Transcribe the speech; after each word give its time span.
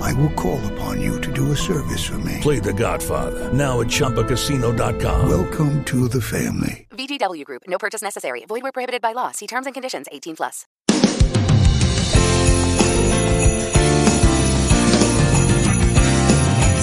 I 0.00 0.12
will 0.14 0.32
call 0.34 0.60
upon 0.72 1.00
you 1.00 1.20
to 1.20 1.32
do 1.32 1.52
a 1.52 1.56
service 1.56 2.04
for 2.04 2.18
me. 2.18 2.38
Play 2.40 2.60
The 2.60 2.72
Godfather 2.72 3.52
now 3.52 3.80
at 3.80 3.88
ChumbaCasino.com. 3.88 5.28
Welcome 5.28 5.84
to 5.84 6.08
the 6.08 6.20
family. 6.20 6.86
VGW 6.90 7.44
Group. 7.44 7.62
No 7.68 7.78
purchase 7.78 8.02
necessary. 8.02 8.44
Void 8.46 8.62
where 8.62 8.72
prohibited 8.72 9.02
by 9.02 9.12
law. 9.12 9.32
See 9.32 9.46
terms 9.46 9.66
and 9.66 9.74
conditions. 9.74 10.06
18 10.12 10.36
plus. 10.36 10.66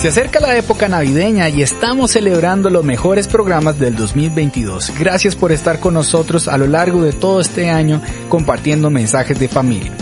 Se 0.06 0.10
acerca 0.10 0.40
la 0.40 0.56
época 0.56 0.88
navideña 0.88 1.50
y 1.50 1.64
estamos 1.64 2.12
celebrando 2.12 2.70
los 2.70 2.86
mejores 2.86 3.28
programas 3.28 3.80
del 3.80 3.96
2022. 3.96 4.94
Gracias 5.00 5.36
por 5.36 5.52
estar 5.52 5.80
con 5.80 5.96
nosotros 5.96 6.48
a 6.48 6.60
lo 6.60 6.68
largo 6.68 7.02
de 7.02 7.12
todo 7.12 7.40
este 7.40 7.72
año 7.72 8.04
compartiendo 8.30 8.92
mensajes 8.92 9.40
de 9.40 9.48
familia. 9.48 9.94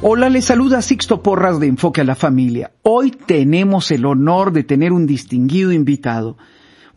Hola, 0.00 0.28
les 0.28 0.44
saluda 0.44 0.80
Sixto 0.80 1.24
Porras 1.24 1.58
de 1.58 1.66
Enfoque 1.66 2.02
a 2.02 2.04
la 2.04 2.14
Familia. 2.14 2.70
Hoy 2.84 3.10
tenemos 3.10 3.90
el 3.90 4.06
honor 4.06 4.52
de 4.52 4.62
tener 4.62 4.92
un 4.92 5.08
distinguido 5.08 5.72
invitado. 5.72 6.36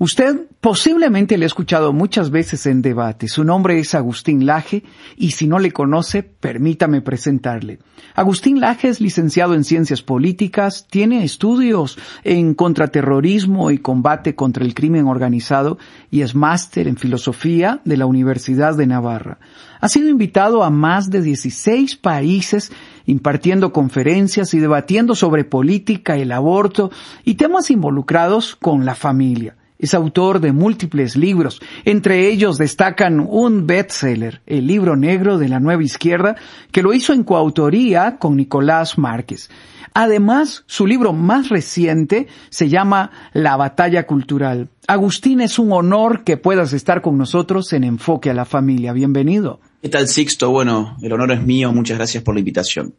Usted 0.04 0.48
posiblemente 0.62 1.38
le 1.38 1.46
ha 1.46 1.54
escuchado 1.54 1.94
muchas 1.94 2.32
veces 2.32 2.66
en 2.66 2.82
debate. 2.82 3.28
Su 3.28 3.44
nombre 3.44 3.78
es 3.78 3.94
Agustín 3.94 4.48
Laje 4.48 4.82
y 5.16 5.30
si 5.30 5.46
no 5.46 5.60
le 5.60 5.72
conoce, 5.72 6.24
permítame 6.24 7.02
presentarle. 7.02 7.78
Agustín 8.16 8.60
Laje 8.60 8.88
es 8.88 9.00
licenciado 9.00 9.54
en 9.54 9.64
Ciencias 9.64 10.02
Políticas, 10.02 10.88
tiene 10.90 11.24
estudios 11.24 12.00
en 12.24 12.56
contraterrorismo 12.56 13.70
y 13.70 13.78
combate 13.78 14.34
contra 14.34 14.66
el 14.66 14.74
crimen 14.74 15.06
organizado 15.06 15.78
y 16.10 16.22
es 16.22 16.34
máster 16.34 16.88
en 16.88 16.98
Filosofía 16.98 17.80
de 17.86 17.98
la 17.98 18.08
Universidad 18.08 18.76
de 18.76 18.88
Navarra. 18.88 19.38
Ha 19.82 19.88
sido 19.88 20.10
invitado 20.10 20.64
a 20.64 20.72
más 20.72 21.12
de 21.12 21.22
16 21.22 21.96
países 21.98 22.72
impartiendo 23.06 23.72
conferencias 23.72 24.56
y 24.56 24.60
debatiendo 24.60 25.14
sobre 25.14 25.44
política, 25.44 26.18
el 26.18 26.32
aborto 26.32 26.90
y 27.24 27.36
temas 27.36 27.70
involucrados 27.70 28.56
con 28.56 28.84
la 28.84 28.96
familia. 28.96 29.58
Es 29.82 29.96
autor 29.96 30.42
de 30.42 30.52
múltiples 30.52 31.16
libros. 31.16 31.60
Entre 31.86 32.30
ellos 32.30 32.60
destacan 32.60 33.20
un 33.20 33.66
bestseller, 33.66 34.42
El 34.46 34.68
libro 34.68 34.96
negro 34.96 35.40
de 35.40 35.50
la 35.50 35.60
nueva 35.60 35.84
izquierda, 35.84 36.36
que 36.72 36.84
lo 36.84 36.94
hizo 36.94 37.14
en 37.14 37.24
coautoría 37.24 38.18
con 38.20 38.38
Nicolás 38.38 39.00
Márquez. 39.00 39.50
Además, 39.96 40.64
su 40.68 40.86
libro 40.86 41.14
más 41.14 41.50
reciente 41.50 42.28
se 42.52 42.70
llama 42.70 43.10
La 43.34 43.58
batalla 43.58 44.06
cultural. 44.06 44.70
Agustín, 44.86 45.42
es 45.42 45.58
un 45.58 45.72
honor 45.74 46.24
que 46.24 46.38
puedas 46.38 46.74
estar 46.74 47.02
con 47.02 47.18
nosotros 47.18 47.74
en 47.74 47.84
Enfoque 47.84 48.30
a 48.30 48.36
la 48.36 48.46
Familia. 48.46 48.94
Bienvenido. 48.94 49.62
¿Qué 49.82 49.90
tal, 49.90 50.08
Sixto? 50.08 50.52
Bueno, 50.52 50.96
el 51.02 51.12
honor 51.12 51.32
es 51.32 51.44
mío. 51.44 51.74
Muchas 51.74 51.98
gracias 51.98 52.24
por 52.24 52.36
la 52.36 52.40
invitación. 52.42 52.94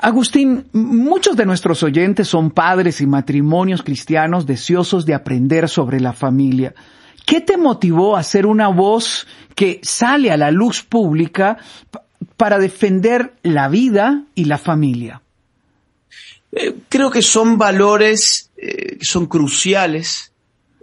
Agustín, 0.00 0.66
muchos 0.72 1.36
de 1.36 1.46
nuestros 1.46 1.82
oyentes 1.82 2.28
son 2.28 2.50
padres 2.50 3.00
y 3.00 3.06
matrimonios 3.06 3.82
cristianos 3.82 4.46
deseosos 4.46 5.06
de 5.06 5.14
aprender 5.14 5.68
sobre 5.68 6.00
la 6.00 6.12
familia. 6.12 6.74
¿Qué 7.26 7.40
te 7.40 7.56
motivó 7.56 8.16
a 8.16 8.22
ser 8.22 8.46
una 8.46 8.68
voz 8.68 9.26
que 9.54 9.80
sale 9.82 10.30
a 10.30 10.36
la 10.36 10.50
luz 10.50 10.82
pública 10.82 11.58
para 12.36 12.58
defender 12.58 13.34
la 13.42 13.68
vida 13.68 14.24
y 14.34 14.44
la 14.44 14.58
familia? 14.58 15.20
Eh, 16.52 16.76
creo 16.88 17.10
que 17.10 17.22
son 17.22 17.58
valores 17.58 18.50
eh, 18.56 18.96
que 18.98 19.04
son 19.04 19.26
cruciales 19.26 20.32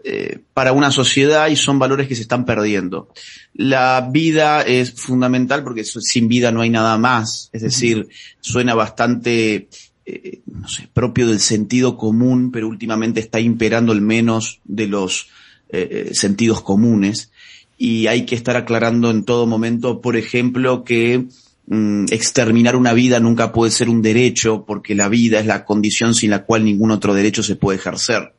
eh, 0.08 0.38
para 0.54 0.72
una 0.72 0.92
sociedad 0.92 1.48
y 1.48 1.56
son 1.56 1.80
valores 1.80 2.08
que 2.08 2.14
se 2.14 2.22
están 2.22 2.46
perdiendo. 2.46 3.10
La 3.56 4.08
vida 4.12 4.62
es 4.62 4.92
fundamental 4.92 5.64
porque 5.64 5.84
sin 5.84 6.28
vida 6.28 6.52
no 6.52 6.62
hay 6.62 6.70
nada 6.70 6.96
más. 7.00 7.50
Es 7.54 7.64
decir, 7.64 8.08
suena 8.40 8.76
bastante, 8.76 9.68
eh, 10.06 10.42
no 10.46 10.68
sé, 10.68 10.88
propio 10.94 11.26
del 11.26 11.40
sentido 11.40 11.98
común, 11.98 12.52
pero 12.52 12.68
últimamente 12.68 13.20
está 13.20 13.40
imperando 13.40 13.94
el 13.94 14.02
menos 14.02 14.62
de 14.64 14.86
los 14.86 15.30
eh, 15.70 16.12
sentidos 16.14 16.62
comunes. 16.62 17.32
Y 17.76 18.06
hay 18.06 18.28
que 18.28 18.36
estar 18.36 18.58
aclarando 18.58 19.10
en 19.10 19.26
todo 19.26 19.48
momento, 19.48 20.02
por 20.02 20.18
ejemplo, 20.18 20.84
que 20.84 21.26
mm, 21.66 22.06
exterminar 22.12 22.76
una 22.76 22.94
vida 22.94 23.20
nunca 23.20 23.52
puede 23.52 23.72
ser 23.72 23.90
un 23.90 24.04
derecho 24.04 24.66
porque 24.68 24.94
la 24.94 25.10
vida 25.10 25.40
es 25.40 25.48
la 25.48 25.66
condición 25.66 26.14
sin 26.14 26.30
la 26.30 26.46
cual 26.46 26.64
ningún 26.64 26.92
otro 26.92 27.16
derecho 27.16 27.42
se 27.42 27.56
puede 27.56 27.80
ejercer. 27.80 28.36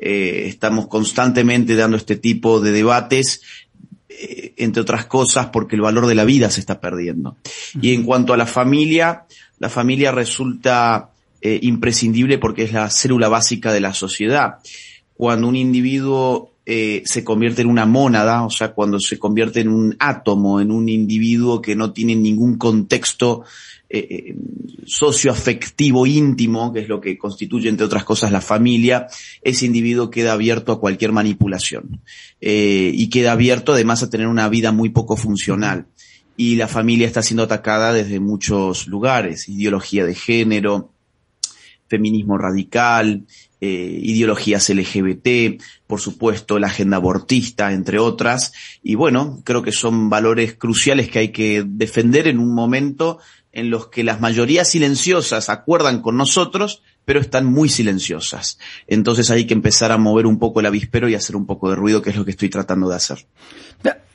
Eh, 0.00 0.44
estamos 0.46 0.88
constantemente 0.88 1.76
dando 1.76 1.96
este 1.96 2.16
tipo 2.16 2.60
de 2.60 2.72
debates, 2.72 3.42
eh, 4.08 4.54
entre 4.56 4.82
otras 4.82 5.06
cosas, 5.06 5.46
porque 5.46 5.76
el 5.76 5.82
valor 5.82 6.06
de 6.06 6.14
la 6.14 6.24
vida 6.24 6.50
se 6.50 6.60
está 6.60 6.80
perdiendo. 6.80 7.36
Y 7.80 7.94
en 7.94 8.04
cuanto 8.04 8.32
a 8.32 8.36
la 8.36 8.46
familia, 8.46 9.24
la 9.58 9.68
familia 9.68 10.12
resulta 10.12 11.10
eh, 11.40 11.58
imprescindible 11.62 12.38
porque 12.38 12.64
es 12.64 12.72
la 12.72 12.90
célula 12.90 13.28
básica 13.28 13.72
de 13.72 13.80
la 13.80 13.92
sociedad. 13.92 14.56
Cuando 15.14 15.48
un 15.48 15.56
individuo 15.56 16.53
se 16.66 17.24
convierte 17.24 17.62
en 17.62 17.68
una 17.68 17.84
mónada, 17.84 18.44
o 18.44 18.50
sea, 18.50 18.72
cuando 18.72 18.98
se 18.98 19.18
convierte 19.18 19.60
en 19.60 19.68
un 19.68 19.96
átomo, 19.98 20.60
en 20.60 20.70
un 20.70 20.88
individuo 20.88 21.60
que 21.60 21.76
no 21.76 21.92
tiene 21.92 22.16
ningún 22.16 22.56
contexto 22.56 23.44
eh, 23.96 24.34
socioafectivo 24.86 26.04
íntimo, 26.04 26.72
que 26.72 26.80
es 26.80 26.88
lo 26.88 27.00
que 27.00 27.16
constituye, 27.16 27.68
entre 27.68 27.86
otras 27.86 28.02
cosas, 28.02 28.32
la 28.32 28.40
familia, 28.40 29.06
ese 29.40 29.66
individuo 29.66 30.10
queda 30.10 30.32
abierto 30.32 30.72
a 30.72 30.80
cualquier 30.80 31.12
manipulación 31.12 32.00
eh, 32.40 32.90
y 32.92 33.08
queda 33.08 33.32
abierto 33.32 33.72
además 33.72 34.02
a 34.02 34.10
tener 34.10 34.26
una 34.26 34.48
vida 34.48 34.72
muy 34.72 34.88
poco 34.88 35.16
funcional. 35.16 35.86
Y 36.36 36.56
la 36.56 36.66
familia 36.66 37.06
está 37.06 37.22
siendo 37.22 37.44
atacada 37.44 37.92
desde 37.92 38.18
muchos 38.18 38.88
lugares, 38.88 39.48
ideología 39.48 40.04
de 40.04 40.16
género, 40.16 40.90
feminismo 41.86 42.36
radical, 42.36 43.26
eh, 43.66 43.98
ideologías 44.02 44.68
LGBT, 44.68 45.58
por 45.86 45.98
supuesto 45.98 46.58
la 46.58 46.66
agenda 46.66 46.98
abortista, 46.98 47.72
entre 47.72 47.98
otras. 47.98 48.52
Y 48.82 48.94
bueno, 48.94 49.40
creo 49.42 49.62
que 49.62 49.72
son 49.72 50.10
valores 50.10 50.52
cruciales 50.52 51.08
que 51.08 51.20
hay 51.20 51.28
que 51.28 51.64
defender 51.66 52.28
en 52.28 52.40
un 52.40 52.54
momento 52.54 53.20
en 53.52 53.70
los 53.70 53.86
que 53.86 54.04
las 54.04 54.20
mayorías 54.20 54.68
silenciosas 54.68 55.48
acuerdan 55.48 56.02
con 56.02 56.18
nosotros, 56.18 56.82
pero 57.04 57.20
están 57.20 57.46
muy 57.46 57.68
silenciosas. 57.68 58.58
Entonces 58.86 59.30
hay 59.30 59.46
que 59.46 59.54
empezar 59.54 59.92
a 59.92 59.98
mover 59.98 60.26
un 60.26 60.38
poco 60.38 60.60
el 60.60 60.66
avispero 60.66 61.08
y 61.08 61.14
hacer 61.14 61.36
un 61.36 61.46
poco 61.46 61.70
de 61.70 61.76
ruido, 61.76 62.02
que 62.02 62.10
es 62.10 62.16
lo 62.16 62.24
que 62.24 62.30
estoy 62.30 62.48
tratando 62.48 62.88
de 62.88 62.96
hacer. 62.96 63.26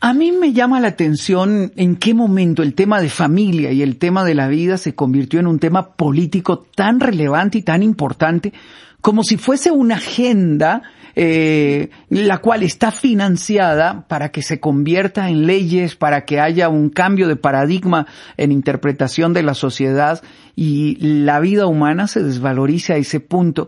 A 0.02 0.14
mí 0.14 0.32
me 0.32 0.54
llama 0.54 0.80
la 0.80 0.88
atención 0.88 1.74
en 1.76 1.98
qué 1.98 2.14
momento 2.14 2.64
el 2.64 2.74
tema 2.74 3.02
de 3.02 3.10
familia 3.10 3.72
y 3.72 3.82
el 3.82 3.98
tema 3.98 4.24
de 4.24 4.34
la 4.34 4.48
vida 4.48 4.78
se 4.78 4.96
convirtió 4.96 5.40
en 5.42 5.48
un 5.48 5.60
tema 5.60 5.96
político 5.96 6.66
tan 6.74 7.00
relevante 7.02 7.58
y 7.58 7.64
tan 7.64 7.84
importante 7.84 8.54
como 9.02 9.24
si 9.24 9.38
fuese 9.38 9.72
una 9.72 9.96
agenda 9.96 10.84
eh, 11.16 11.90
la 12.10 12.40
cual 12.40 12.64
está 12.64 12.92
financiada 12.92 14.08
para 14.08 14.30
que 14.32 14.42
se 14.42 14.60
convierta 14.60 15.30
en 15.30 15.46
leyes, 15.46 15.96
para 15.96 16.26
que 16.26 16.40
haya 16.40 16.70
un 16.70 16.90
cambio 16.90 17.28
de 17.28 17.36
paradigma 17.36 18.08
en 18.38 18.52
interpretación 18.52 19.34
de 19.34 19.44
la 19.44 19.54
sociedad 19.54 20.22
y 20.56 20.98
la 21.24 21.40
vida 21.40 21.68
humana 21.68 22.08
se 22.08 22.24
desvaloriza 22.24 22.94
a 22.94 22.98
ese 22.98 23.20
punto. 23.20 23.68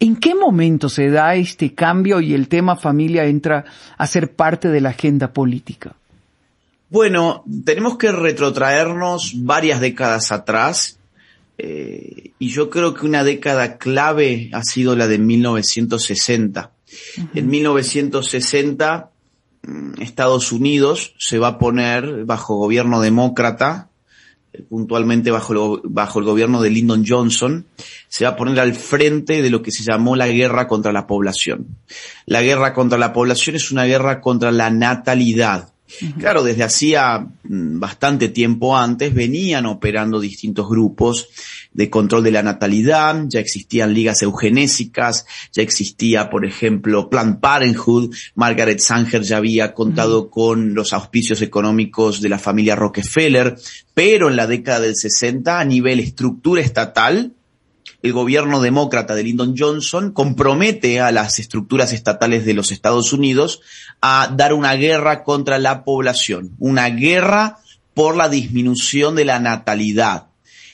¿En 0.00 0.16
qué 0.16 0.34
momento 0.34 0.88
se 0.88 1.10
da 1.10 1.36
este 1.36 1.74
cambio 1.74 2.20
y 2.20 2.34
el 2.34 2.48
tema 2.48 2.76
familia 2.76 3.24
entra 3.26 3.64
a 3.96 4.06
ser 4.06 4.32
parte 4.34 4.68
de 4.68 4.80
la 4.80 4.90
agenda 4.90 5.32
política? 5.32 5.94
Bueno, 6.90 7.44
tenemos 7.64 7.96
que 7.96 8.12
retrotraernos 8.12 9.32
varias 9.44 9.80
décadas 9.80 10.32
atrás 10.32 10.98
eh, 11.56 12.32
y 12.38 12.48
yo 12.48 12.68
creo 12.68 12.94
que 12.94 13.06
una 13.06 13.24
década 13.24 13.78
clave 13.78 14.50
ha 14.52 14.62
sido 14.62 14.96
la 14.96 15.06
de 15.06 15.18
1960 15.18 16.70
En 17.34 17.48
1960, 17.48 19.10
mm, 19.62 20.02
Estados 20.02 20.52
Unidos 20.52 21.14
se 21.18 21.38
va 21.38 21.48
a 21.48 21.58
poner 21.58 22.24
bajo 22.24 22.56
gobierno 22.56 23.00
demócrata, 23.00 23.90
eh, 24.52 24.62
puntualmente 24.68 25.30
bajo 25.30 25.52
el, 25.52 25.80
bajo 25.84 26.18
el 26.18 26.24
gobierno 26.24 26.60
de 26.60 26.70
Lyndon 26.70 27.04
Johnson, 27.06 27.66
se 28.08 28.24
va 28.24 28.32
a 28.32 28.36
poner 28.36 28.60
al 28.60 28.74
frente 28.74 29.42
de 29.42 29.50
lo 29.50 29.62
que 29.62 29.70
se 29.70 29.82
llamó 29.82 30.16
la 30.16 30.28
guerra 30.28 30.68
contra 30.68 30.92
la 30.92 31.06
población. 31.06 31.66
La 32.26 32.42
guerra 32.42 32.74
contra 32.74 32.98
la 32.98 33.12
población 33.12 33.56
es 33.56 33.70
una 33.70 33.84
guerra 33.84 34.20
contra 34.20 34.52
la 34.52 34.70
natalidad. 34.70 35.71
Claro, 36.18 36.42
desde 36.42 36.64
hacía 36.64 37.18
mm, 37.18 37.78
bastante 37.78 38.28
tiempo 38.28 38.76
antes 38.76 39.14
venían 39.14 39.66
operando 39.66 40.20
distintos 40.20 40.68
grupos 40.68 41.28
de 41.72 41.90
control 41.90 42.24
de 42.24 42.30
la 42.30 42.42
natalidad, 42.42 43.24
ya 43.28 43.40
existían 43.40 43.94
ligas 43.94 44.22
eugenésicas, 44.22 45.26
ya 45.52 45.62
existía, 45.62 46.30
por 46.30 46.44
ejemplo, 46.44 47.08
Planned 47.08 47.38
Parenthood, 47.38 48.14
Margaret 48.34 48.78
Sanger 48.78 49.22
ya 49.22 49.38
había 49.38 49.74
contado 49.74 50.30
con 50.30 50.74
los 50.74 50.92
auspicios 50.92 51.42
económicos 51.42 52.20
de 52.20 52.28
la 52.28 52.38
familia 52.38 52.76
Rockefeller, 52.76 53.56
pero 53.94 54.28
en 54.28 54.36
la 54.36 54.46
década 54.46 54.80
del 54.80 54.96
60, 54.96 55.58
a 55.58 55.64
nivel 55.64 56.00
estructura 56.00 56.60
estatal, 56.60 57.32
el 58.02 58.12
gobierno 58.12 58.60
demócrata 58.60 59.14
de 59.14 59.22
Lyndon 59.22 59.54
Johnson 59.56 60.12
compromete 60.12 61.00
a 61.00 61.12
las 61.12 61.38
estructuras 61.38 61.92
estatales 61.92 62.44
de 62.44 62.54
los 62.54 62.72
Estados 62.72 63.12
Unidos 63.12 63.60
a 64.00 64.32
dar 64.36 64.52
una 64.52 64.74
guerra 64.74 65.22
contra 65.22 65.58
la 65.58 65.84
población, 65.84 66.56
una 66.58 66.88
guerra 66.90 67.58
por 67.94 68.16
la 68.16 68.28
disminución 68.28 69.14
de 69.14 69.24
la 69.24 69.38
natalidad. 69.38 70.26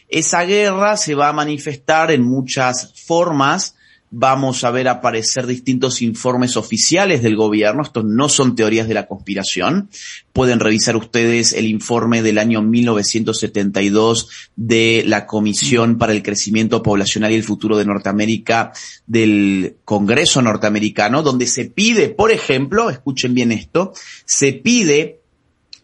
Esa 0.08 0.42
guerra 0.44 0.96
se 0.96 1.14
va 1.14 1.28
a 1.28 1.34
manifestar 1.34 2.10
en 2.10 2.22
muchas 2.22 2.94
formas, 3.04 3.74
vamos 4.10 4.64
a 4.64 4.70
ver 4.70 4.88
aparecer 4.88 5.46
distintos 5.46 6.02
informes 6.02 6.56
oficiales 6.56 7.22
del 7.22 7.36
gobierno. 7.36 7.82
Estos 7.82 8.04
no 8.04 8.28
son 8.28 8.54
teorías 8.54 8.88
de 8.88 8.94
la 8.94 9.06
conspiración. 9.06 9.90
Pueden 10.32 10.60
revisar 10.60 10.96
ustedes 10.96 11.52
el 11.52 11.66
informe 11.66 12.22
del 12.22 12.38
año 12.38 12.62
1972 12.62 14.28
de 14.56 15.04
la 15.06 15.26
Comisión 15.26 15.98
para 15.98 16.12
el 16.12 16.22
Crecimiento 16.22 16.82
Poblacional 16.82 17.32
y 17.32 17.36
el 17.36 17.44
Futuro 17.44 17.76
de 17.76 17.84
Norteamérica 17.84 18.72
del 19.06 19.76
Congreso 19.84 20.40
norteamericano, 20.42 21.22
donde 21.22 21.46
se 21.46 21.66
pide, 21.66 22.08
por 22.08 22.30
ejemplo, 22.30 22.90
escuchen 22.90 23.34
bien 23.34 23.52
esto, 23.52 23.92
se 24.24 24.52
pide 24.52 25.20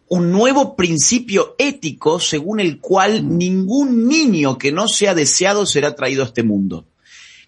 un 0.08 0.30
nuevo 0.30 0.76
principio 0.76 1.56
ético 1.58 2.20
según 2.20 2.60
el 2.60 2.78
cual 2.78 3.36
ningún 3.36 4.06
niño 4.06 4.58
que 4.58 4.70
no 4.70 4.86
sea 4.86 5.14
deseado 5.14 5.66
será 5.66 5.94
traído 5.94 6.22
a 6.22 6.26
este 6.26 6.42
mundo. 6.42 6.86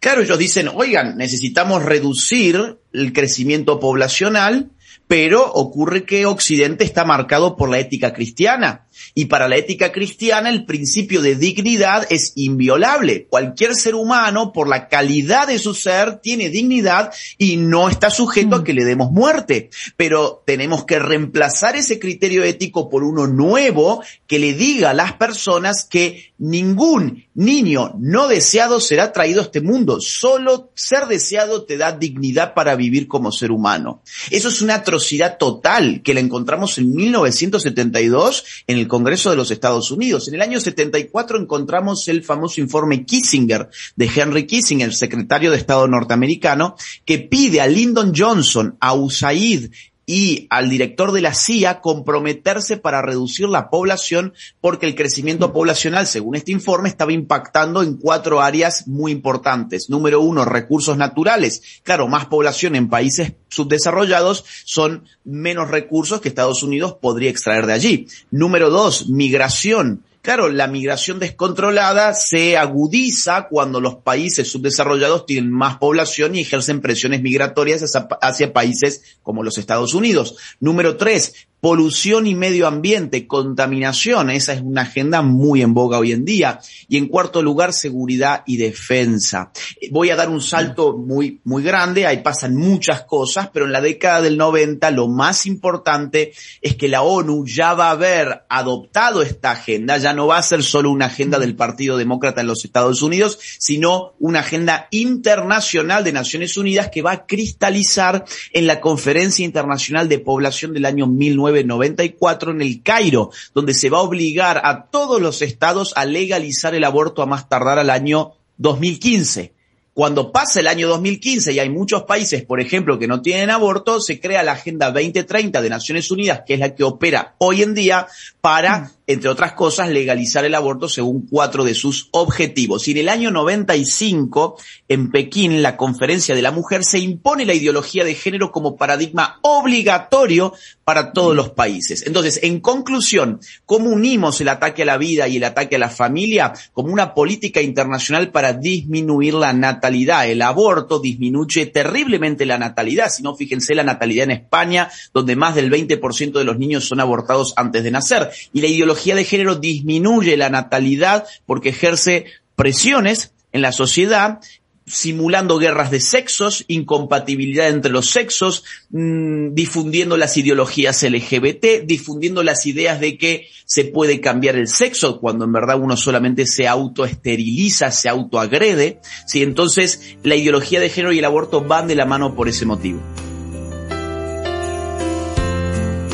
Claro, 0.07 0.23
ellos 0.23 0.39
dicen, 0.39 0.71
oigan, 0.73 1.17
necesitamos 1.17 1.83
reducir 1.83 2.79
el 2.93 3.13
crecimiento 3.13 3.81
poblacional, 3.81 4.71
pero 5.09 5.45
ocurre 5.53 6.05
que 6.05 6.27
Occidente 6.27 6.85
está 6.85 7.05
marcado 7.05 7.57
por 7.57 7.69
la 7.69 7.81
ética 7.81 8.13
cristiana. 8.13 8.86
Y 9.15 9.27
para 9.27 9.49
la 9.49 9.57
ética 9.57 9.93
cristiana 9.93 10.51
el 10.51 10.65
principio 10.65 11.23
de 11.23 11.37
dignidad 11.37 12.07
es 12.11 12.33
inviolable. 12.37 13.27
Cualquier 13.29 13.75
ser 13.75 13.95
humano, 13.95 14.53
por 14.53 14.69
la 14.69 14.89
calidad 14.89 15.49
de 15.49 15.59
su 15.59 15.75
ser, 15.75 16.21
tiene 16.21 16.51
dignidad 16.51 17.13
y 17.39 17.57
no 17.57 17.89
está 17.89 18.11
sujeto 18.11 18.57
a 18.57 18.65
que 18.65 18.75
le 18.75 18.85
demos 18.85 19.11
muerte. 19.11 19.71
Pero 19.97 20.43
tenemos 20.47 20.85
que 20.85 20.99
reemplazar 20.99 21.77
ese 21.77 21.99
criterio 21.99 22.45
ético 22.45 22.89
por 22.89 23.05
uno 23.05 23.27
nuevo 23.27 24.03
que 24.27 24.39
le 24.39 24.55
diga 24.55 24.91
a 24.91 24.95
las 24.95 25.15
personas 25.15 25.85
que 25.85 26.33
ningún 26.39 27.25
niño 27.35 27.95
no 27.99 28.29
deseado 28.29 28.81
será 28.81 29.13
traído 29.13 29.41
a 29.41 29.45
este 29.45 29.61
mundo. 29.61 30.01
Solo 30.01 30.71
ser 30.75 31.07
deseado 31.07 31.65
te 31.65 31.77
da 31.77 31.93
dignidad 31.93 32.55
para 32.55 32.77
vivir 32.77 33.09
como 33.09 33.33
ser 33.33 33.51
humano. 33.51 34.03
Eso 34.31 34.49
es 34.49 34.63
una 34.63 34.77
atrocidad 34.77 35.39
total 35.39 36.03
que 36.03 36.15
la 36.15 36.21
encontramos 36.21 36.79
en 36.79 36.95
1972 36.95 38.45
en 38.67 38.79
el 38.79 38.86
Congreso 38.89 39.31
de 39.31 39.37
los 39.37 39.51
Estados 39.51 39.91
Unidos. 39.91 40.29
En 40.29 40.35
el 40.35 40.43
año 40.43 40.61
74 40.61 41.39
encontramos 41.39 42.09
el 42.09 42.23
famoso 42.25 42.61
informe 42.61 43.05
Kissinger 43.05 43.69
de 43.97 44.11
Henry 44.15 44.47
Kissinger, 44.47 44.95
secretario 44.95 45.51
de 45.51 45.57
Estado 45.57 45.87
norteamericano, 45.87 46.77
que 47.05 47.19
pide 47.19 47.61
a 47.61 47.67
Lyndon 47.67 48.13
Johnson, 48.15 48.77
a 48.81 48.95
USAID 48.95 49.71
y 50.07 50.47
al 50.51 50.71
director 50.71 51.11
de 51.11 51.21
la 51.21 51.35
CIA 51.35 51.81
comprometerse 51.81 52.77
para 52.77 53.03
reducir 53.03 53.49
la 53.49 53.69
población 53.71 54.33
porque 54.61 54.87
el 54.87 54.95
crecimiento 54.95 55.53
poblacional, 55.53 56.07
según 56.07 56.37
este 56.37 56.53
informe, 56.53 56.89
estaba 56.89 57.13
impactando 57.13 57.83
en 57.83 57.97
cuatro 57.97 58.41
áreas 58.41 58.87
muy 58.87 59.11
importantes. 59.11 59.91
Número 59.91 60.21
uno, 60.21 60.45
recursos 60.45 60.97
naturales. 60.97 61.81
Claro, 61.83 62.07
más 62.07 62.27
población 62.27 62.77
en 62.77 62.89
países 62.89 63.33
subdesarrollados 63.49 64.45
son 64.65 65.05
menos 65.25 65.71
recursos 65.71 66.21
que 66.21 66.29
Estados 66.29 66.63
Unidos 66.63 66.97
podría 67.01 67.31
extraer 67.31 67.67
de 67.67 67.73
allí. 67.73 68.07
Número 68.31 68.71
dos, 68.71 69.09
migración. 69.09 70.05
Claro, 70.27 70.49
la 70.49 70.67
migración 70.67 71.21
descontrolada 71.21 72.13
se 72.13 72.57
agudiza 72.57 73.47
cuando 73.47 73.81
los 73.81 73.99
países 73.99 74.51
subdesarrollados 74.51 75.25
tienen 75.25 75.53
más 75.53 75.79
población 75.79 76.35
y 76.35 76.41
ejercen 76.41 76.81
presiones 76.81 77.23
migratorias 77.23 77.95
hacia, 78.21 78.53
países 78.53 79.19
como 79.23 79.45
los 79.45 79.57
Estados 79.57 79.95
Unidos. 79.95 80.37
Número 80.59 80.97
tres, 80.97 81.47
polución 81.61 82.27
y 82.27 82.35
medio 82.35 82.67
ambiente, 82.67 83.27
contaminación, 83.27 84.31
esa 84.31 84.53
es 84.53 84.61
una 84.61 84.83
agenda 84.83 85.23
muy 85.23 85.63
en 85.63 85.75
boga 85.75 85.99
hoy 85.99 86.13
en 86.13 86.25
día. 86.25 86.61
Y 86.89 86.97
en 86.97 87.09
cuarto 87.09 87.43
lugar, 87.43 87.73
seguridad 87.73 88.43
y 88.47 88.57
defensa. 88.57 89.51
Voy 89.91 90.11
a 90.11 90.17
dar 90.17 90.29
un 90.29 90.41
salto 90.41 90.97
muy, 90.97 91.41
muy 91.45 91.63
grande, 91.63 92.07
ahí 92.07 92.19
pasan 92.19 92.55
muchas 92.55 93.03
cosas, 93.03 93.51
pero 93.53 93.67
en 93.67 93.73
la 93.73 93.81
década 93.81 94.21
del 94.21 94.37
90 94.37 94.91
lo 94.91 95.09
más 95.09 95.47
importante 95.47 96.33
es 96.61 96.77
que 96.77 96.89
la 96.89 97.03
ONU 97.03 97.47
ya 97.47 97.75
va 97.75 97.89
a 97.89 97.93
haber 97.93 98.45
adoptado 98.49 99.23
esta 99.23 99.53
agenda, 99.53 99.97
ya 99.97 100.13
no 100.13 100.27
va 100.27 100.39
a 100.39 100.43
ser 100.43 100.63
solo 100.63 100.91
una 100.91 101.07
agenda 101.07 101.39
del 101.39 101.57
Partido 101.57 101.97
Demócrata 101.97 102.43
en 102.43 102.47
los 102.47 102.65
Estados 102.65 103.03
Unidos, 103.03 103.39
sino 103.59 104.15
una 104.19 104.41
agenda 104.41 104.89
internacional 104.91 106.05
de 106.05 106.13
Naciones 106.13 106.57
Unidas 106.57 106.91
que 106.93 107.03
va 107.03 107.13
a 107.13 107.27
cristalizar 107.27 108.25
en 108.53 108.67
la 108.67 108.81
Conferencia 108.81 109.45
Internacional 109.45 110.09
de 110.09 110.19
Población 110.19 110.73
del 110.73 110.85
año 110.85 111.07
19 111.07 111.46
1994 111.47 112.53
en 112.53 112.63
el 112.63 112.83
Cairo, 112.83 113.31
donde 113.55 113.75
se 113.75 113.91
va 113.91 113.99
a 113.99 114.03
obligar 114.03 114.61
a 114.65 114.87
todos 114.87 115.21
los 115.21 115.43
estados 115.43 115.93
a 115.97 116.05
legalizar 116.05 116.75
el 116.75 116.85
aborto 116.85 117.23
a 117.23 117.27
más 117.27 117.49
tardar 117.49 117.79
al 117.79 117.91
año 117.91 118.33
2015. 118.59 119.56
Cuando 119.97 120.31
pasa 120.31 120.61
el 120.61 120.67
año 120.67 120.89
2015 120.89 121.55
y 121.55 121.59
hay 121.59 121.71
muchos 121.71 122.03
países, 122.03 122.45
por 122.45 122.61
ejemplo, 122.61 122.99
que 122.99 123.09
no 123.09 123.23
tienen 123.23 123.49
aborto, 123.49 123.99
se 123.99 124.21
crea 124.21 124.43
la 124.43 124.53
Agenda 124.53 124.91
2030 124.91 125.63
de 125.63 125.71
Naciones 125.71 126.11
Unidas, 126.11 126.43
que 126.47 126.53
es 126.53 126.61
la 126.61 126.75
que 126.75 126.85
opera 126.85 127.35
hoy 127.39 127.63
en 127.63 127.73
día 127.73 128.07
para 128.43 128.93
entre 129.07 129.31
otras 129.31 129.53
cosas, 129.53 129.89
legalizar 129.89 130.45
el 130.45 130.55
aborto 130.55 130.89
según 130.89 131.27
cuatro 131.29 131.65
de 131.65 131.75
sus 131.75 132.09
objetivos. 132.11 132.89
Y 132.89 132.91
en 132.93 132.99
el 132.99 133.09
año 133.09 133.31
95, 133.31 134.59
en 134.89 135.11
Pekín, 135.11 135.63
la 135.63 135.77
Conferencia 135.77 136.35
de 136.35 136.43
la 136.43 136.51
Mujer 136.51 136.85
se 136.85 136.99
impone 136.99 137.47
la 137.47 137.55
ideología 137.55 138.05
de 138.05 138.15
género 138.15 138.51
como 138.51 138.77
paradigma 138.77 139.39
obligatorio 139.43 140.55
para 140.85 141.13
todos 141.13 141.37
los 141.37 141.51
países. 141.51 142.05
Entonces, 142.07 142.41
en 142.43 142.61
conclusión, 142.61 143.41
¿cómo 143.65 143.91
unimos 143.91 144.41
el 144.41 144.49
ataque 144.49 144.83
a 144.83 144.87
la 144.87 144.99
vida 144.99 145.29
y 145.29 145.37
el 145.37 145.45
ataque 145.45 145.77
a 145.77 145.81
la 145.81 145.91
familia 145.91 146.53
como 146.73 146.93
una 146.93 147.15
política 147.15 147.63
internacional 147.63 148.33
para 148.33 148.55
disminuir 148.55 149.35
la 149.35 149.53
natalidad? 149.53 149.86
El 150.27 150.43
aborto 150.43 150.99
disminuye 150.99 151.67
terriblemente 151.67 152.47
la 152.47 152.59
natalidad. 152.59 153.11
Si 153.11 153.23
no, 153.23 153.35
fíjense 153.35 153.75
la 153.75 153.85
natalidad 153.85 154.25
en 154.25 154.31
España, 154.33 154.91
donde 155.13 155.37
más 155.37 155.55
del 155.55 155.71
20% 155.71 156.33
de 156.33 156.45
los 156.45 156.59
niños 156.59 156.87
son 156.87 157.01
abortados 157.01 157.55
antes 157.57 157.85
de 157.85 157.91
nacer. 157.91 158.31
Y 158.53 158.61
la 158.61 158.69
ideología 158.69 159.15
de 159.15 159.25
género 159.25 159.57
disminuye 159.57 160.37
la 160.37 160.51
natalidad 160.51 161.27
porque 161.47 161.71
ejerce 161.71 162.27
presiones 162.55 163.33
en 163.53 163.63
la 163.63 163.73
sociedad 163.73 164.41
simulando 164.87 165.59
guerras 165.59 165.91
de 165.91 166.01
sexos, 166.01 166.65
incompatibilidad 166.69 167.69
entre 167.69 167.91
los 167.91 168.09
sexos, 168.09 168.65
mm, 168.91 169.53
difundiendo 169.53 170.17
las 170.17 170.37
ideologías 170.37 171.03
LGBT, 171.03 171.83
difundiendo 171.85 172.43
las 172.43 172.67
ideas 172.67 173.01
de 173.01 173.19
que 173.19 173.49
se 173.65 173.85
puede 173.85 174.21
cambiar 174.21 174.57
el 174.57 174.69
sexo 174.69 175.21
cuando 175.21 175.45
en 175.45 175.53
verdad 175.53 175.81
uno 175.81 175.97
solamente 175.97 176.47
se 176.47 176.69
autoesteriliza, 176.69 177.91
se 177.91 178.09
autoagrede. 178.09 179.01
¿sí? 179.27 179.43
Entonces 179.43 180.17
la 180.23 180.37
ideología 180.37 180.79
de 180.79 180.89
género 180.89 181.13
y 181.13 181.19
el 181.19 181.25
aborto 181.25 181.63
van 181.63 181.89
de 181.89 181.97
la 181.97 182.07
mano 182.07 182.35
por 182.35 182.49
ese 182.49 182.65
motivo. 182.65 183.01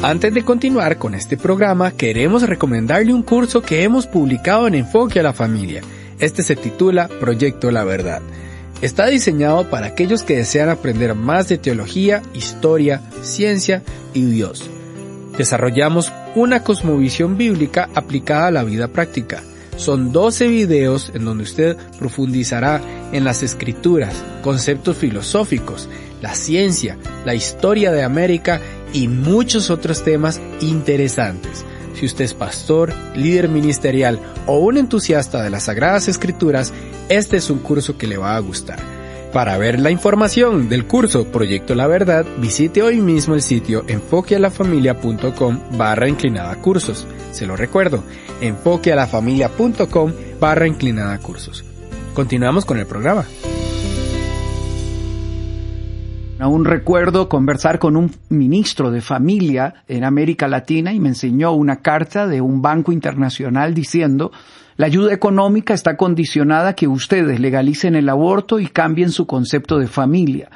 Antes 0.02 0.34
de 0.34 0.44
continuar 0.44 0.98
con 0.98 1.14
este 1.14 1.36
programa, 1.36 1.92
queremos 1.92 2.42
recomendarle 2.42 3.14
un 3.14 3.22
curso 3.22 3.62
que 3.62 3.84
hemos 3.84 4.08
publicado 4.08 4.66
en 4.66 4.74
Enfoque 4.74 5.20
a 5.20 5.22
la 5.22 5.32
Familia. 5.32 5.82
Este 6.18 6.42
se 6.42 6.56
titula 6.56 7.06
Proyecto 7.20 7.70
La 7.70 7.84
Verdad. 7.84 8.20
Está 8.82 9.06
diseñado 9.06 9.70
para 9.70 9.86
aquellos 9.86 10.24
que 10.24 10.36
desean 10.36 10.68
aprender 10.68 11.14
más 11.14 11.48
de 11.48 11.56
teología, 11.56 12.20
historia, 12.34 13.00
ciencia 13.22 13.84
y 14.12 14.22
Dios. 14.22 14.68
Desarrollamos 15.38 16.12
una 16.34 16.64
cosmovisión 16.64 17.38
bíblica 17.38 17.88
aplicada 17.94 18.48
a 18.48 18.50
la 18.50 18.64
vida 18.64 18.88
práctica. 18.88 19.40
Son 19.76 20.12
12 20.12 20.48
videos 20.48 21.12
en 21.14 21.24
donde 21.24 21.44
usted 21.44 21.76
profundizará 21.98 22.80
en 23.12 23.22
las 23.22 23.44
escrituras, 23.44 24.24
conceptos 24.42 24.96
filosóficos, 24.96 25.88
la 26.20 26.34
ciencia, 26.34 26.98
la 27.24 27.36
historia 27.36 27.92
de 27.92 28.02
América 28.02 28.60
y 28.92 29.06
muchos 29.06 29.70
otros 29.70 30.02
temas 30.02 30.40
interesantes. 30.60 31.64
Si 32.02 32.06
usted 32.06 32.24
es 32.24 32.34
pastor, 32.34 32.92
líder 33.14 33.48
ministerial 33.48 34.18
o 34.48 34.58
un 34.58 34.76
entusiasta 34.76 35.40
de 35.40 35.50
las 35.50 35.66
Sagradas 35.66 36.08
Escrituras, 36.08 36.72
este 37.08 37.36
es 37.36 37.48
un 37.48 37.60
curso 37.60 37.96
que 37.96 38.08
le 38.08 38.16
va 38.16 38.34
a 38.34 38.40
gustar. 38.40 38.80
Para 39.32 39.56
ver 39.56 39.78
la 39.78 39.92
información 39.92 40.68
del 40.68 40.88
curso 40.88 41.26
Proyecto 41.26 41.76
La 41.76 41.86
Verdad, 41.86 42.26
visite 42.38 42.82
hoy 42.82 43.00
mismo 43.00 43.36
el 43.36 43.42
sitio 43.42 43.84
enfoquealafamilia.com 43.86 45.60
barra 45.78 46.08
inclinada 46.08 46.56
cursos. 46.56 47.06
Se 47.30 47.46
lo 47.46 47.54
recuerdo, 47.54 48.02
enfoquealafamilia.com 48.40 50.12
barra 50.40 50.66
inclinada 50.66 51.16
cursos. 51.18 51.64
Continuamos 52.14 52.64
con 52.64 52.80
el 52.80 52.86
programa. 52.86 53.26
Aún 56.42 56.64
recuerdo 56.64 57.28
conversar 57.28 57.78
con 57.78 57.96
un 57.96 58.10
ministro 58.28 58.90
de 58.90 59.00
familia 59.00 59.84
en 59.86 60.02
América 60.02 60.48
Latina 60.48 60.92
y 60.92 60.98
me 60.98 61.10
enseñó 61.10 61.52
una 61.52 61.82
carta 61.82 62.26
de 62.26 62.40
un 62.40 62.60
banco 62.60 62.90
internacional 62.90 63.74
diciendo 63.74 64.32
la 64.74 64.86
ayuda 64.86 65.12
económica 65.12 65.72
está 65.72 65.96
condicionada 65.96 66.70
a 66.70 66.72
que 66.74 66.88
ustedes 66.88 67.38
legalicen 67.38 67.94
el 67.94 68.08
aborto 68.08 68.58
y 68.58 68.66
cambien 68.66 69.12
su 69.12 69.24
concepto 69.24 69.78
de 69.78 69.86
familia. 69.86 70.50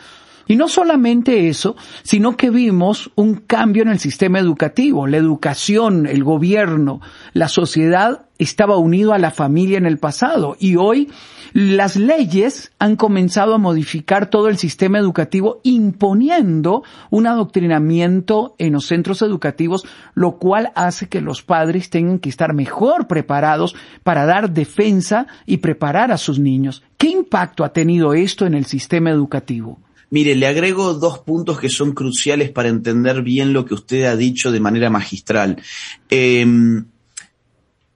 Y 0.46 0.56
no 0.56 0.68
solamente 0.68 1.48
eso, 1.48 1.76
sino 2.02 2.36
que 2.36 2.50
vimos 2.50 3.10
un 3.16 3.34
cambio 3.34 3.82
en 3.82 3.88
el 3.88 3.98
sistema 3.98 4.38
educativo. 4.38 5.06
La 5.06 5.16
educación, 5.16 6.06
el 6.06 6.22
gobierno, 6.22 7.00
la 7.32 7.48
sociedad 7.48 8.26
estaba 8.38 8.76
unido 8.76 9.12
a 9.12 9.18
la 9.18 9.30
familia 9.30 9.78
en 9.78 9.86
el 9.86 9.98
pasado 9.98 10.56
y 10.58 10.76
hoy 10.76 11.10
las 11.52 11.96
leyes 11.96 12.72
han 12.78 12.96
comenzado 12.96 13.54
a 13.54 13.58
modificar 13.58 14.28
todo 14.28 14.48
el 14.48 14.58
sistema 14.58 14.98
educativo 14.98 15.60
imponiendo 15.62 16.82
un 17.10 17.26
adoctrinamiento 17.26 18.54
en 18.58 18.74
los 18.74 18.86
centros 18.86 19.22
educativos, 19.22 19.86
lo 20.14 20.38
cual 20.38 20.70
hace 20.74 21.08
que 21.08 21.22
los 21.22 21.42
padres 21.42 21.88
tengan 21.88 22.18
que 22.18 22.28
estar 22.28 22.52
mejor 22.52 23.06
preparados 23.08 23.74
para 24.02 24.26
dar 24.26 24.50
defensa 24.50 25.26
y 25.46 25.58
preparar 25.58 26.12
a 26.12 26.18
sus 26.18 26.38
niños. 26.38 26.82
¿Qué 26.98 27.08
impacto 27.08 27.64
ha 27.64 27.72
tenido 27.72 28.12
esto 28.12 28.46
en 28.46 28.54
el 28.54 28.66
sistema 28.66 29.10
educativo? 29.10 29.78
Mire, 30.16 30.34
le 30.34 30.46
agrego 30.46 30.94
dos 30.94 31.18
puntos 31.18 31.60
que 31.60 31.68
son 31.68 31.92
cruciales 31.92 32.48
para 32.48 32.70
entender 32.70 33.20
bien 33.20 33.52
lo 33.52 33.66
que 33.66 33.74
usted 33.74 34.04
ha 34.04 34.16
dicho 34.16 34.50
de 34.50 34.60
manera 34.60 34.88
magistral. 34.88 35.60
Eh, 36.08 36.40
en 36.40 36.86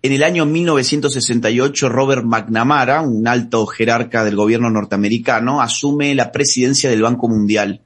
el 0.03 0.23
año 0.23 0.45
1968, 0.45 1.89
Robert 1.89 2.23
McNamara, 2.23 3.01
un 3.01 3.27
alto 3.27 3.65
jerarca 3.65 4.23
del 4.23 4.37
gobierno 4.37 4.69
norteamericano, 4.69 5.63
asume 5.63 6.15
la 6.15 6.31
presidencia 6.31 6.91
del 6.91 7.01
Banco 7.01 7.27
Mundial. 7.27 7.81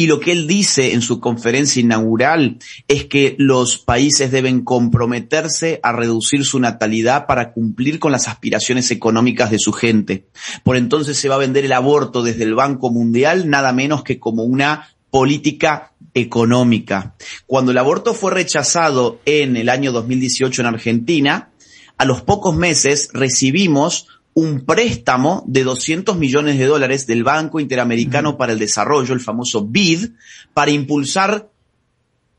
Y 0.00 0.06
lo 0.06 0.18
que 0.18 0.32
él 0.32 0.46
dice 0.46 0.94
en 0.94 1.02
su 1.02 1.20
conferencia 1.20 1.78
inaugural 1.78 2.56
es 2.88 3.04
que 3.04 3.34
los 3.36 3.76
países 3.76 4.32
deben 4.32 4.64
comprometerse 4.64 5.78
a 5.82 5.92
reducir 5.92 6.46
su 6.46 6.58
natalidad 6.58 7.26
para 7.26 7.52
cumplir 7.52 7.98
con 7.98 8.10
las 8.10 8.26
aspiraciones 8.26 8.90
económicas 8.90 9.50
de 9.50 9.58
su 9.58 9.74
gente. 9.74 10.24
Por 10.64 10.78
entonces 10.78 11.18
se 11.18 11.28
va 11.28 11.34
a 11.34 11.44
vender 11.44 11.66
el 11.66 11.74
aborto 11.74 12.22
desde 12.22 12.44
el 12.44 12.54
Banco 12.54 12.90
Mundial 12.90 13.50
nada 13.50 13.74
menos 13.74 14.02
que 14.02 14.18
como 14.18 14.42
una 14.42 14.88
política 15.10 15.92
económica. 16.14 17.14
Cuando 17.44 17.72
el 17.72 17.76
aborto 17.76 18.14
fue 18.14 18.32
rechazado 18.32 19.20
en 19.26 19.58
el 19.58 19.68
año 19.68 19.92
2018 19.92 20.62
en 20.62 20.66
Argentina, 20.66 21.50
a 21.98 22.06
los 22.06 22.22
pocos 22.22 22.56
meses 22.56 23.10
recibimos 23.12 24.06
un 24.34 24.64
préstamo 24.64 25.44
de 25.46 25.64
200 25.64 26.16
millones 26.16 26.58
de 26.58 26.66
dólares 26.66 27.06
del 27.06 27.24
Banco 27.24 27.60
Interamericano 27.60 28.36
para 28.36 28.52
el 28.52 28.58
Desarrollo, 28.58 29.12
el 29.12 29.20
famoso 29.20 29.66
BID, 29.66 30.10
para 30.54 30.70
impulsar 30.70 31.50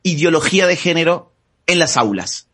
ideología 0.03 0.67
de 0.67 0.75
género 0.75 1.33
en 1.67 1.79
las 1.79 1.97
aulas. 1.97 2.47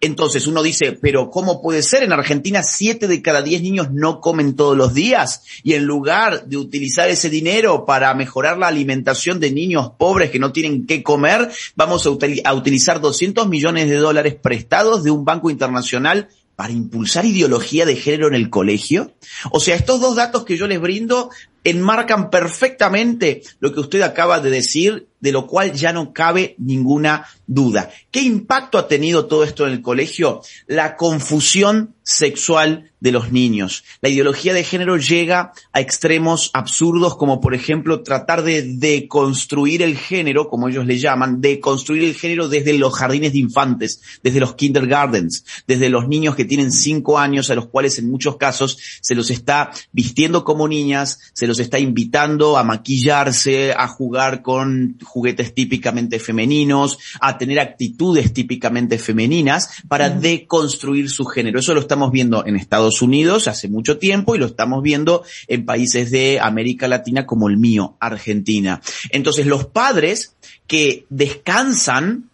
Entonces 0.00 0.46
uno 0.46 0.62
dice, 0.62 0.92
pero 0.92 1.30
¿cómo 1.30 1.62
puede 1.62 1.82
ser? 1.82 2.02
En 2.02 2.12
Argentina 2.12 2.62
siete 2.62 3.08
de 3.08 3.22
cada 3.22 3.42
diez 3.42 3.62
niños 3.62 3.90
no 3.90 4.20
comen 4.20 4.54
todos 4.54 4.76
los 4.76 4.92
días 4.92 5.42
y 5.62 5.72
en 5.72 5.84
lugar 5.84 6.46
de 6.46 6.58
utilizar 6.58 7.08
ese 7.08 7.30
dinero 7.30 7.86
para 7.86 8.12
mejorar 8.14 8.58
la 8.58 8.68
alimentación 8.68 9.40
de 9.40 9.50
niños 9.50 9.92
pobres 9.98 10.30
que 10.30 10.38
no 10.38 10.52
tienen 10.52 10.86
qué 10.86 11.02
comer, 11.02 11.50
vamos 11.74 12.06
a, 12.06 12.10
a 12.44 12.54
utilizar 12.54 13.00
200 13.00 13.48
millones 13.48 13.88
de 13.88 13.96
dólares 13.96 14.34
prestados 14.34 15.02
de 15.02 15.10
un 15.10 15.24
banco 15.24 15.48
internacional 15.50 16.28
para 16.56 16.72
impulsar 16.72 17.24
ideología 17.24 17.86
de 17.86 17.96
género 17.96 18.28
en 18.28 18.34
el 18.34 18.50
colegio? 18.50 19.14
O 19.50 19.60
sea, 19.60 19.76
estos 19.76 20.00
dos 20.00 20.16
datos 20.16 20.44
que 20.44 20.56
yo 20.56 20.66
les 20.66 20.80
brindo 20.80 21.30
enmarcan 21.64 22.30
perfectamente 22.30 23.42
lo 23.60 23.72
que 23.72 23.80
usted 23.80 24.02
acaba 24.02 24.40
de 24.40 24.50
decir, 24.50 25.06
de 25.20 25.32
lo 25.32 25.46
cual 25.46 25.72
ya 25.72 25.92
no 25.92 26.12
cabe 26.12 26.54
ninguna 26.58 27.26
duda. 27.46 27.90
¿Qué 28.10 28.20
impacto 28.22 28.78
ha 28.78 28.88
tenido 28.88 29.26
todo 29.26 29.44
esto 29.44 29.66
en 29.66 29.72
el 29.72 29.82
colegio? 29.82 30.42
La 30.66 30.96
confusión 30.96 31.94
sexual 32.02 32.92
de 33.00 33.10
los 33.10 33.32
niños. 33.32 33.84
La 34.00 34.08
ideología 34.08 34.54
de 34.54 34.62
género 34.62 34.96
llega 34.96 35.52
a 35.72 35.80
extremos 35.80 36.50
absurdos 36.54 37.16
como 37.16 37.40
por 37.40 37.54
ejemplo 37.54 38.02
tratar 38.02 38.42
de 38.42 38.62
deconstruir 38.62 39.82
el 39.82 39.96
género, 39.96 40.48
como 40.48 40.68
ellos 40.68 40.86
le 40.86 40.98
llaman, 40.98 41.40
deconstruir 41.40 42.04
el 42.04 42.14
género 42.14 42.48
desde 42.48 42.72
los 42.74 42.94
jardines 42.94 43.32
de 43.32 43.38
infantes, 43.38 44.00
desde 44.22 44.40
los 44.40 44.54
kindergartens, 44.54 45.44
desde 45.66 45.90
los 45.90 46.08
niños 46.08 46.36
que 46.36 46.44
tienen 46.44 46.70
cinco 46.70 47.18
años 47.18 47.50
a 47.50 47.54
los 47.54 47.66
cuales 47.66 47.98
en 47.98 48.10
muchos 48.10 48.36
casos 48.36 48.78
se 49.00 49.14
los 49.14 49.30
está 49.30 49.72
vistiendo 49.92 50.44
como 50.44 50.68
niñas, 50.68 51.18
se 51.32 51.46
los 51.46 51.58
está 51.58 51.78
invitando 51.78 52.56
a 52.56 52.64
maquillarse, 52.64 53.72
a 53.72 53.88
jugar 53.88 54.42
con 54.42 54.96
juguetes 55.06 55.54
típicamente 55.54 56.18
femeninos, 56.18 56.98
a 57.20 57.38
tener 57.38 57.60
actitudes 57.60 58.32
típicamente 58.32 58.98
femeninas 58.98 59.70
para 59.88 60.10
deconstruir 60.10 61.10
su 61.10 61.24
género. 61.24 61.58
Eso 61.58 61.74
lo 61.74 61.80
estamos 61.80 62.12
viendo 62.12 62.44
en 62.46 62.56
Estados 62.56 63.02
Unidos 63.02 63.48
hace 63.48 63.68
mucho 63.68 63.98
tiempo 63.98 64.34
y 64.34 64.38
lo 64.38 64.46
estamos 64.46 64.82
viendo 64.82 65.24
en 65.48 65.64
países 65.64 66.10
de 66.10 66.40
América 66.40 66.88
Latina 66.88 67.26
como 67.26 67.48
el 67.48 67.56
mío, 67.56 67.96
Argentina. 68.00 68.80
Entonces 69.10 69.46
los 69.46 69.66
padres 69.66 70.34
que 70.66 71.06
descansan 71.08 72.28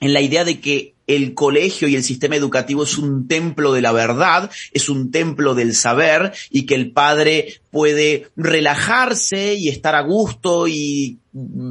en 0.00 0.12
la 0.12 0.20
idea 0.20 0.44
de 0.44 0.60
que 0.60 0.94
el 1.08 1.32
colegio 1.34 1.88
y 1.88 1.96
el 1.96 2.04
sistema 2.04 2.36
educativo 2.36 2.84
es 2.84 2.98
un 2.98 3.26
templo 3.26 3.72
de 3.72 3.80
la 3.80 3.92
verdad, 3.92 4.50
es 4.72 4.88
un 4.90 5.10
templo 5.10 5.54
del 5.54 5.74
saber 5.74 6.32
y 6.50 6.66
que 6.66 6.74
el 6.74 6.92
padre 6.92 7.60
puede 7.70 8.28
relajarse 8.36 9.54
y 9.54 9.68
estar 9.68 9.94
a 9.94 10.02
gusto 10.02 10.68
y 10.68 11.18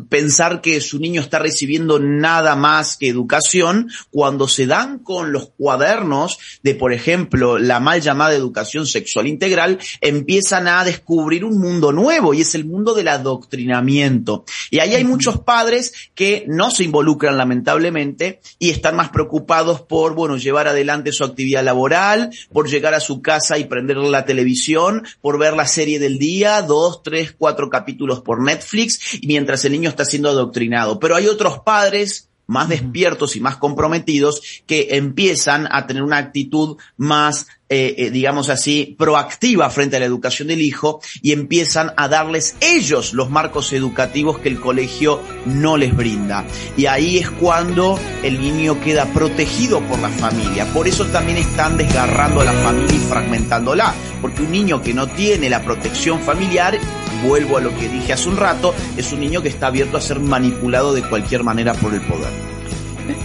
pensar 0.10 0.62
que 0.62 0.80
su 0.82 1.00
niño 1.00 1.22
está 1.22 1.40
recibiendo 1.40 2.00
nada 2.00 2.56
más 2.56 2.96
que 2.96 3.08
educación 3.08 3.90
cuando 4.12 4.48
se 4.48 4.68
dan 4.68 5.00
con 5.00 5.32
los 5.32 5.50
cuadernos 5.58 6.38
de, 6.64 6.76
por 6.76 6.94
ejemplo, 6.94 7.58
la 7.58 7.80
mal 7.80 8.02
llamada 8.02 8.36
educación 8.36 8.86
sexual 8.88 9.28
integral, 9.28 9.80
empiezan 10.02 10.68
a 10.68 10.84
descubrir 10.84 11.44
un 11.44 11.60
mundo 11.60 11.92
nuevo 11.92 12.34
y 12.34 12.42
es 12.42 12.56
el 12.56 12.66
mundo 12.66 12.94
del 12.94 13.08
adoctrinamiento. 13.08 14.46
Y 14.70 14.80
ahí 14.80 14.96
hay 14.96 15.04
muchos 15.04 15.40
padres 15.40 15.94
que 16.14 16.46
no 16.48 16.72
se 16.72 16.84
involucran 16.84 17.38
lamentablemente 17.38 18.42
y 18.60 18.70
están 18.70 18.96
más 18.96 19.10
preocupados 19.10 19.82
por, 19.82 20.14
bueno, 20.14 20.38
llevar 20.38 20.68
adelante 20.68 21.12
su 21.12 21.24
actividad 21.24 21.64
laboral, 21.64 22.32
por 22.54 22.70
llegar 22.70 22.94
a 22.94 23.00
su 23.00 23.22
casa 23.22 23.58
y 23.58 23.66
prender 23.66 23.98
la 23.98 24.26
televisión, 24.26 25.06
por 25.22 25.40
ver 25.40 25.54
la 25.54 25.68
serie 25.68 25.87
del 25.96 26.20
día, 26.20 26.62
dos, 26.62 27.02
tres, 27.02 27.34
cuatro 27.38 27.70
capítulos 27.70 28.22
por 28.22 28.44
Netflix, 28.44 29.20
mientras 29.24 29.64
el 29.66 29.72
niño 29.72 29.90
está 29.90 30.04
siendo 30.06 30.30
adoctrinado. 30.30 31.00
Pero 31.00 31.16
hay 31.16 31.28
otros 31.28 31.60
padres 31.60 32.30
más 32.48 32.70
despiertos 32.70 33.36
y 33.36 33.42
más 33.42 33.58
comprometidos 33.58 34.42
que 34.66 34.90
empiezan 34.92 35.68
a 35.72 35.86
tener 35.86 36.04
una 36.04 36.18
actitud 36.18 36.78
más, 36.96 37.48
eh, 37.70 37.96
eh, 37.98 38.12
digamos 38.12 38.50
así, 38.50 38.96
proactiva 38.98 39.70
frente 39.70 39.98
a 39.98 40.00
la 40.00 40.06
educación 40.06 40.48
del 40.48 40.62
hijo 40.62 41.02
y 41.22 41.34
empiezan 41.34 41.92
a 41.98 42.08
darles 42.08 42.56
ellos 42.62 43.14
los 43.14 43.30
marcos 43.30 43.74
educativos 43.74 44.40
que 44.40 44.48
el 44.48 44.60
colegio 44.60 45.22
no 45.46 45.76
les 45.76 45.96
brinda. 45.96 46.46
Y 46.78 46.86
ahí 46.86 47.18
es 47.18 47.30
cuando 47.30 48.00
el 48.24 48.40
niño 48.40 48.80
queda 48.82 49.06
protegido 49.08 49.82
por 49.82 50.00
la 50.00 50.10
familia. 50.10 50.66
Por 50.74 50.88
eso 50.88 51.06
también 51.08 51.38
están 51.38 51.76
desgarrando 51.76 52.40
a 52.42 52.46
la 52.46 52.54
familia 52.54 52.96
y 52.96 53.10
fragmentándola. 53.10 53.94
Porque 54.22 54.44
un 54.44 54.52
niño 54.52 54.82
que 54.82 54.94
no 54.94 55.08
tiene 55.08 55.50
la 55.50 55.64
protección 55.64 56.22
familiar 56.22 56.80
vuelvo 57.24 57.58
a 57.58 57.62
lo 57.62 57.76
que 57.78 57.90
dije 57.90 58.14
hace 58.14 58.30
un 58.30 58.38
rato, 58.38 58.74
es 58.96 59.12
un 59.12 59.20
niño 59.20 59.42
que 59.42 59.50
está 59.50 59.68
abierto 59.68 59.98
a 59.98 60.02
ser 60.02 60.20
manipulado 60.20 60.94
de 60.94 61.08
cualquier 61.08 61.44
manera 61.44 61.74
por 61.74 61.94
el 61.94 62.02
poder. 62.02 62.57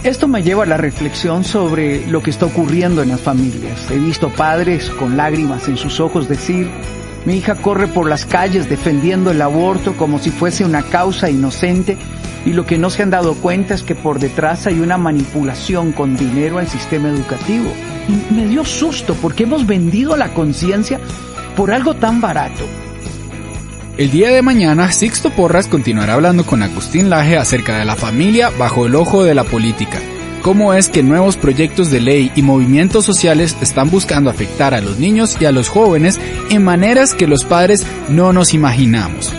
Esto 0.03 0.27
me 0.27 0.43
lleva 0.43 0.63
a 0.63 0.67
la 0.67 0.77
reflexión 0.77 1.43
sobre 1.43 2.05
lo 2.07 2.21
que 2.21 2.29
está 2.29 2.45
ocurriendo 2.45 3.01
en 3.01 3.09
las 3.09 3.21
familias. 3.21 3.89
He 3.91 3.97
visto 3.97 4.29
padres 4.29 4.89
con 4.91 5.17
lágrimas 5.17 5.67
en 5.67 5.77
sus 5.77 5.99
ojos 5.99 6.27
decir, 6.27 6.69
mi 7.25 7.37
hija 7.37 7.55
corre 7.55 7.87
por 7.87 8.09
las 8.09 8.25
calles 8.25 8.69
defendiendo 8.69 9.31
el 9.31 9.41
aborto 9.41 9.95
como 9.95 10.19
si 10.19 10.29
fuese 10.29 10.65
una 10.65 10.83
causa 10.83 11.29
inocente 11.29 11.97
y 12.45 12.51
lo 12.51 12.65
que 12.65 12.77
no 12.77 12.89
se 12.89 13.03
han 13.03 13.09
dado 13.09 13.35
cuenta 13.35 13.73
es 13.73 13.83
que 13.83 13.95
por 13.95 14.19
detrás 14.19 14.67
hay 14.67 14.79
una 14.79 14.97
manipulación 14.97 15.93
con 15.93 16.17
dinero 16.17 16.57
al 16.57 16.67
sistema 16.67 17.09
educativo. 17.09 17.71
Y 18.09 18.33
me 18.33 18.47
dio 18.47 18.65
susto 18.65 19.15
porque 19.21 19.43
hemos 19.43 19.65
vendido 19.65 20.17
la 20.17 20.33
conciencia 20.33 20.99
por 21.55 21.71
algo 21.71 21.93
tan 21.93 22.19
barato. 22.19 22.65
El 23.95 24.09
día 24.09 24.31
de 24.31 24.41
mañana, 24.41 24.91
Sixto 24.91 25.29
Porras 25.29 25.67
continuará 25.67 26.15
hablando 26.15 26.47
con 26.47 26.63
Agustín 26.63 27.11
Laje 27.11 27.37
acerca 27.37 27.77
de 27.77 27.85
la 27.85 27.95
familia 27.95 28.49
bajo 28.49 28.87
el 28.87 28.95
ojo 28.95 29.23
de 29.23 29.35
la 29.35 29.43
política. 29.43 29.99
Cómo 30.41 30.73
es 30.73 30.89
que 30.89 31.03
nuevos 31.03 31.37
proyectos 31.37 31.91
de 31.91 32.01
ley 32.01 32.31
y 32.35 32.41
movimientos 32.41 33.05
sociales 33.05 33.55
están 33.61 33.91
buscando 33.91 34.31
afectar 34.31 34.73
a 34.73 34.81
los 34.81 34.97
niños 34.97 35.37
y 35.39 35.45
a 35.45 35.51
los 35.51 35.69
jóvenes 35.69 36.19
en 36.49 36.63
maneras 36.63 37.13
que 37.13 37.27
los 37.27 37.45
padres 37.45 37.85
no 38.09 38.33
nos 38.33 38.55
imaginamos. 38.55 39.31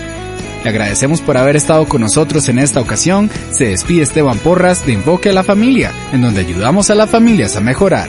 Le 0.62 0.70
agradecemos 0.70 1.20
por 1.20 1.37
haber 1.37 1.56
estado 1.56 1.87
con 1.87 2.00
nosotros 2.00 2.49
en 2.49 2.61
esta 2.61 2.80
ocasión. 2.80 3.30
Se 3.50 3.66
despide 3.66 4.02
Esteban 4.04 4.38
Porras 4.38 4.87
de 4.87 4.92
Enfoque 4.92 5.30
a 5.30 5.32
la 5.32 5.42
Familia, 5.42 5.92
en 6.12 6.23
donde 6.23 6.42
ayudamos 6.42 6.90
a 6.90 6.94
las 6.94 7.11
familias 7.11 7.56
a 7.56 7.61
mejorar. 7.61 8.08